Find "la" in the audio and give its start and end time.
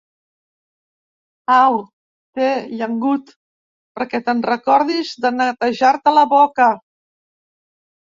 6.21-6.29